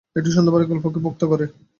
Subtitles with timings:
[0.15, 1.45] একটা সুন্দর বাড়ি, গল্পকে পোক্ত করে।